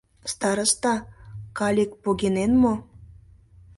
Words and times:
Староста, 0.31 0.93
калик 1.57 1.91
погинен 2.03 2.51
мо? 2.61 2.73